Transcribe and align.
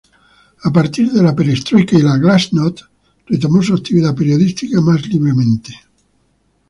A 0.63 0.69
partir 0.71 1.11
de 1.11 1.21
la 1.21 1.35
Perestroika 1.35 1.95
y 1.95 2.01
la 2.01 2.17
Glásnost, 2.17 2.81
retomó 3.27 3.61
su 3.61 3.75
actividad 3.75 4.15
periodística 4.15 4.81
más 4.81 5.07
libremente. 5.07 5.79